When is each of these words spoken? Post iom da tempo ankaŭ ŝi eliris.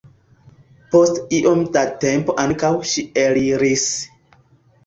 Post 0.95 1.19
iom 1.39 1.61
da 1.77 1.83
tempo 2.05 2.37
ankaŭ 2.45 2.73
ŝi 2.93 3.07
eliris. 3.27 3.87